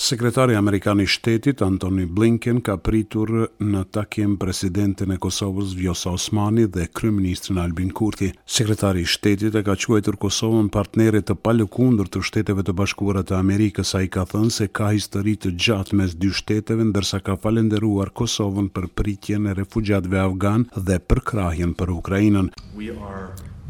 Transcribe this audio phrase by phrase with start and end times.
[0.00, 3.28] Sekretari Amerikan i shtetit, Antoni Blinken, ka pritur
[3.60, 8.30] në takim presidentin e Kosovës, Vjosa Osmani dhe kryministrin Albin Kurti.
[8.48, 13.36] Sekretari i shtetit e ka quajtur Kosovën partnerit të palëkundur të shteteve të bashkuarat të
[13.42, 17.36] Amerikës, Ai i ka thënë se ka histori të gjatë mes dy shteteve, ndërsa ka
[17.44, 22.48] falenderuar Kosovën për pritjen e refugjatve Afgan dhe për krahjen për Ukrajinën.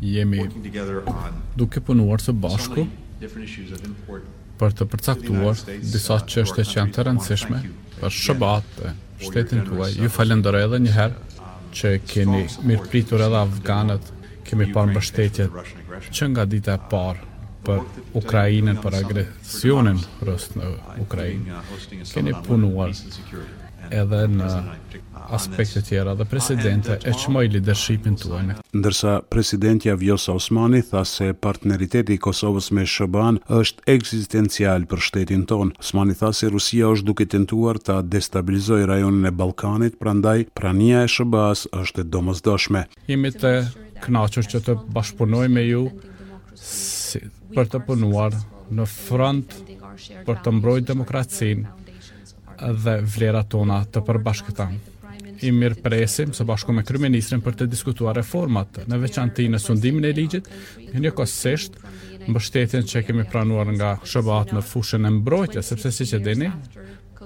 [0.01, 0.47] jemi
[1.57, 2.87] duke punuar së bashku
[4.61, 5.61] për të përcaktuar
[5.93, 7.61] disa çështje që janë të rëndësishme
[8.01, 8.91] për shërbatet e
[9.25, 11.47] shtetin tuaj ju falenderoj edhe një herë
[11.81, 14.11] që keni mirëpritur edhe afganët
[14.51, 15.47] kemi më mbështetje
[16.19, 17.29] që nga dita e parë
[17.69, 17.81] për
[18.21, 20.69] Ukrainën për agresionin rus në
[21.05, 21.63] Ukrainë
[22.15, 22.93] keni punuar
[23.91, 24.47] edhe në
[25.35, 28.57] aspektet tjera dhe presidente e qmoj lidershipin të uajnë.
[28.77, 35.73] Ndërsa presidentja Vjosa Osmani tha se partneriteti Kosovës me Shëban është eksistencial për shtetin ton.
[35.83, 41.11] Osmani tha se Rusia është duke tentuar ta destabilizoj rajonin e Balkanit, prandaj prania e
[41.17, 42.87] Shëbas është e domozdoshme.
[43.11, 43.55] Jemi të
[44.07, 45.85] knaqër që të bashkëpunoj me ju
[46.57, 47.23] si,
[47.55, 48.35] për të punuar
[48.71, 49.59] në front
[50.27, 51.77] për të mbrojt demokracinë
[52.83, 54.67] dhe vlerat tona të përbashkëta.
[55.41, 60.05] I mirë presim së bashku me Kryministrin për të diskutuar reformat në veçantë në sundimin
[60.05, 60.49] e ligjit,
[61.01, 61.79] një kosisht
[62.29, 66.51] mbështetjen që kemi pranuar nga shëbat në fushën e mbrojtja, sepse si që dini,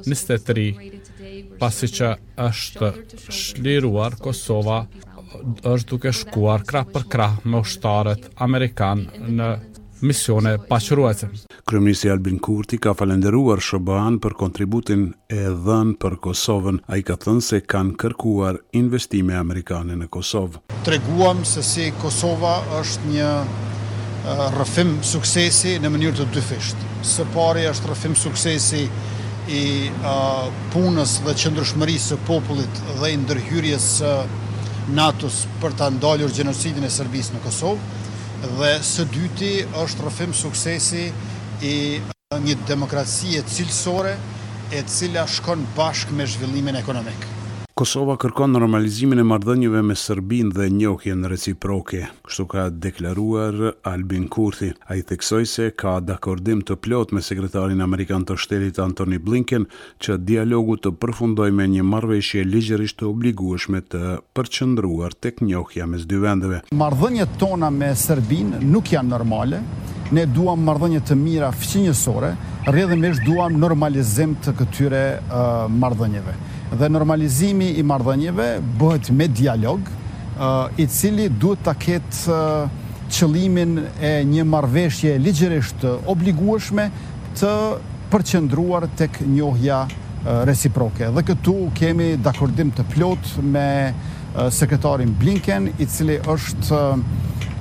[0.05, 2.13] në 23, pasi që
[2.45, 2.93] është
[3.35, 4.85] shliruar, Kosova
[5.67, 9.49] është duke shkuar krah për krah me ushtarët Amerikanë në
[10.01, 11.27] misione pashruajtë.
[11.69, 16.81] Kryeministri Albin Kurti ka falendëruar SBA-n për kontributin e dhënë për Kosovën.
[16.91, 20.63] Ai ka thënë se kanë kërkuar investime amerikane në Kosovë.
[20.85, 26.91] Treguam se si Kosova është një rrëfim suksesi në mënyrë të dyfishtë.
[27.05, 28.87] Së pari është rrëfim suksesi
[29.53, 29.63] i
[29.93, 34.47] uh, punës dhe qëndrueshmërisë së popullit dhe i ndërhyrjes së uh,
[34.97, 37.85] NATO-s për ta ndalur gjenocidin e Serbisë në Kosovë,
[38.59, 39.51] dhe së dyti
[39.83, 41.05] është rëfim suksesi
[41.71, 44.17] i uh, një demokracie cilësore
[44.73, 47.34] e cila shkon bashk me zhvillimin ekonomik.
[47.75, 53.57] Kosova kërkon normalizimin e marrëdhënieve me Serbinë dhe njohjen reciproke, kështu ka deklaruar
[53.91, 54.69] Albin Kurti.
[54.87, 59.67] Ai theksoi se ka dakordim të plotë me sekretarin amerikan të shtetit Anthony Blinken
[59.99, 64.05] që dialogu të përfundojë me një marrëveshje ligjërisht të obligueshme të
[64.39, 66.63] përqendruar tek njohja mes dy vendeve.
[66.79, 69.65] Marrëdhëniet tona me Serbinë nuk janë normale.
[70.15, 72.37] Ne duam marrëdhënie të mira fqinjësore,
[72.71, 76.39] rrjedhimisht duam normalizim të këtyre uh, marrëdhënieve
[76.79, 78.47] dhe normalizimi i marrëdhënieve
[78.79, 85.85] bëhet me dialog, eh, i cili duhet ta ketë eh, qëllimin e një marrëveshje ligjërisht
[86.11, 86.89] obliguashme
[87.39, 87.53] të
[88.13, 91.11] përqendruar tek njohja eh, reciproke.
[91.17, 93.69] Dhe këtu kemi dakordim të plot me
[94.51, 96.79] sekretarin Blinken, i cili është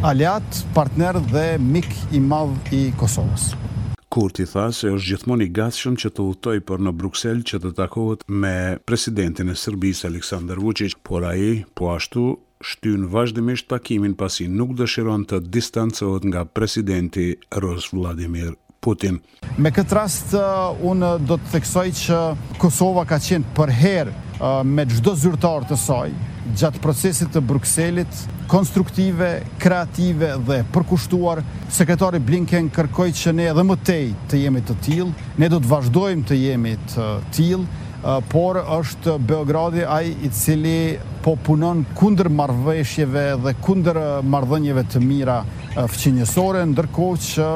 [0.10, 1.86] aliat, partner dhe mik
[2.18, 3.52] i madh i Kosovës.
[4.14, 7.70] Kurti tha se është gjithmonë i gatshëm që të udhtoj për në Bruksel që të
[7.80, 8.52] takohet me
[8.86, 12.28] presidentin e Serbisë Aleksandar Vučić, por ai po ashtu
[12.62, 17.26] shtyn vazhdimisht takimin pasi nuk dëshiron të distancohet nga presidenti
[17.66, 18.52] Rus Vladimir
[18.86, 19.18] Putin.
[19.58, 22.22] Me kët rast uh, un do të theksoj që
[22.62, 26.14] Kosova ka qenë për herë uh, me çdo zyrtar të saj,
[26.52, 28.18] gjatë procesit të Bruxellit,
[28.52, 29.30] konstruktive,
[29.62, 35.14] kreative dhe përkushtuar, sekretari Blinken kërkoj që ne edhe më tej të jemi të til,
[35.40, 37.64] ne do të vazhdojmë të jemi të til,
[38.34, 45.38] por është Beogradi ai i cili po punon kundër marrëveshjeve dhe kundër marrëdhënieve të mira
[45.78, 47.48] fqinjësore, ndërkohë që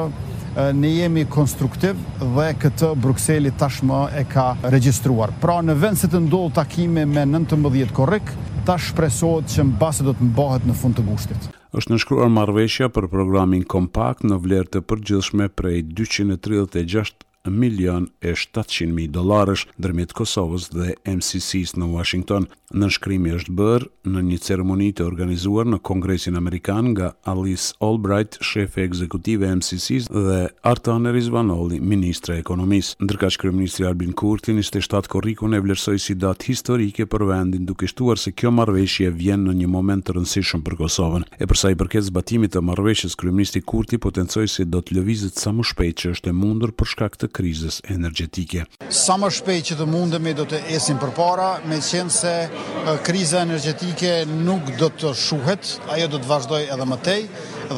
[0.74, 2.00] ne jemi konstruktiv
[2.32, 5.36] dhe këtë Bruxelli tashmë e ka regjistruar.
[5.42, 8.32] Pra në vend se të ndodhë takime me 19 korrik,
[8.68, 11.46] ta shpresohet që në base do të mbahet në fund të gushtit.
[11.78, 17.16] Êshtë nëshkruar marveshja për programin kompakt në vlerë të përgjithshme prej 236
[17.48, 22.48] 1 milion e 700 mijë dollarësh ndërmjet Kosovës dhe MCC-s në Washington.
[22.68, 28.36] Në shkrimi është bërë në një ceremoni të organizuar në Kongresin Amerikan nga Alice Albright,
[28.44, 30.36] shefe ekzekutive e MCC-s dhe
[30.68, 32.98] Artan Rizvanolli, Ministre e ekonomisë.
[33.06, 37.88] Ndërkaq kryeministri Albin Kurti në 27 korrikun e vlerësoi si datë historike për vendin, duke
[37.88, 41.24] shtuar se kjo marrëveshje vjen në një moment të rëndësishëm për Kosovën.
[41.40, 45.54] E përsa i përket zbatimit të marrëveshjes, kryeministri Kurti potencoi se do të lëvizet sa
[45.56, 48.64] më shpejt që është e mundur për shkak të krizës energjetike.
[48.92, 54.14] Sa më shpejt që të mundemi do të ecim përpara, meqenëse se kriza energjetike
[54.48, 57.24] nuk do të shuhet, ajo do të vazhdojë edhe më tej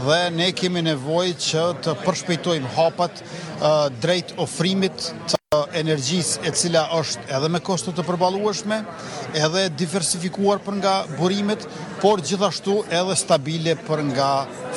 [0.06, 3.24] dhe ne kemi nevojë që të përshpejtojmë hapat
[4.04, 5.39] drejt ofrimit të
[5.74, 8.76] energjis e cila është edhe me kostët të përbaluashme,
[9.34, 11.64] edhe diversifikuar për nga burimet,
[11.98, 14.26] por gjithashtu edhe stabile për nga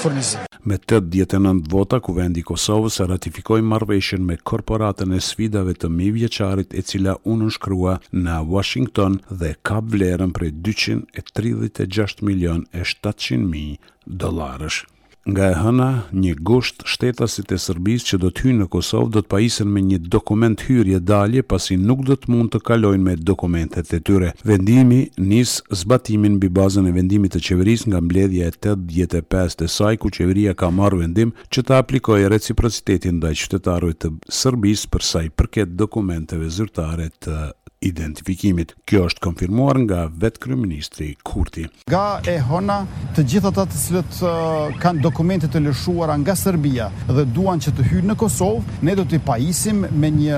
[0.01, 0.47] furnizim.
[0.65, 6.09] Me 89 vota, Kuvendi i Kosovës e ratifikoi marrëveshjen me korporatën e sfidave të mi
[6.25, 13.77] e cila u nënshkrua në Washington dhe ka vlerën për 236 milion e 700 mijë
[14.07, 14.81] dollarësh
[15.29, 19.21] nga e hëna një gusht shtetasit e Sërbis që do të hynë në Kosovë do
[19.23, 23.15] të pajisen me një dokument hyrje dalje pasi nuk do të mund të kalojnë me
[23.31, 24.33] dokumentet e tyre.
[24.43, 30.01] Vendimi nis zbatimin bi bazën e vendimit të qeveris nga mbledhja e 85 të saj
[30.03, 35.29] ku qeveria ka marrë vendim që të aplikoj reciprocitetin dhe qytetarëve të Sërbis për i
[35.39, 37.45] përket dokumenteve zyrtare të
[37.83, 38.69] identifikimit.
[38.87, 41.65] Kjo është konfirmuar nga vetë kryeministri Kurti.
[41.91, 42.77] Nga e hona
[43.17, 47.59] të gjithë ata të cilët uh, kanë dokumentet dokumente të lëshuara nga Serbia dhe duan
[47.61, 50.37] që të hyjnë në Kosovë, ne do të pajisim me një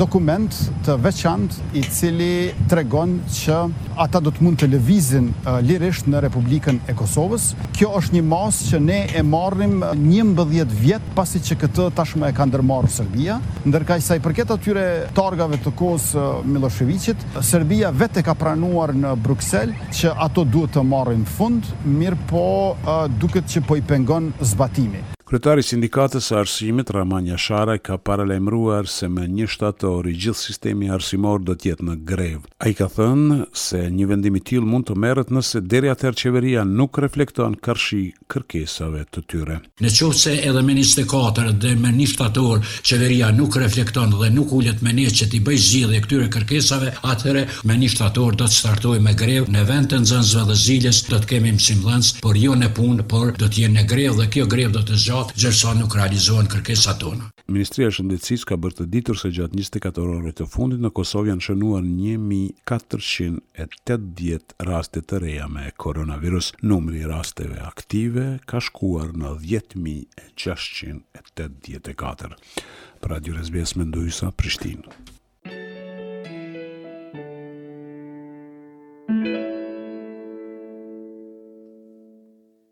[0.00, 0.54] dokument
[0.86, 2.30] të veçantë i cili
[2.70, 3.58] tregon që
[4.00, 5.26] ata do të mund të lëvizin
[5.66, 7.50] lirisht në Republikën e Kosovës.
[7.76, 12.36] Kjo është një masë që ne e marrim 11 vjet pasi që këtë tashmë e
[12.38, 13.36] ka ndërmarrë Serbia,
[13.68, 14.86] ndërkaq sa i përket atyre
[15.18, 16.08] targave të kohës
[16.48, 22.46] Miloševićit, Serbia vetë ka pranuar në Bruksel që ato duhet të marrin fund, mirë po
[23.20, 25.17] duket që po i pen pengon zbatimi.
[25.28, 30.40] Kryetari i sindikatës së arsimit Raman Yashara ka paralajmëruar se me një shtator i gjithë
[30.40, 32.46] sistemi arsimor do të jetë në grevë.
[32.64, 36.62] Ai ka thënë se një vendim i tillë mund të merret nëse deri atëherë qeveria
[36.64, 38.00] nuk reflekton karshi
[38.32, 39.58] kërkesave të tyre.
[39.84, 44.30] Në qoftë se edhe me një shtator dhe me një shtator qeveria nuk reflekton dhe
[44.32, 48.48] nuk ulet me ne që të bëj zgjidhje këtyre kërkesave, atëherë me një shtator do
[48.48, 52.40] të startojë me grevë në vend të nxënësve dhe zilës, do të kemi msimdhënës, por
[52.46, 55.17] jo në punë, por do të jenë në grevë dhe kjo grevë do të zhjo
[55.18, 57.24] gjatë gjërësa nuk realizohen kërkesa tonë.
[57.50, 61.44] Ministria Shëndetsis ka bërë të ditur se gjatë 24 orëve të fundit në Kosovë janë
[61.46, 66.46] shënuar 1.480 raste të reja me koronavirus.
[66.62, 72.32] Numri rasteve aktive ka shkuar në 10.684.
[72.98, 74.82] Për Radio Resbjes Mendojusa, Prishtin.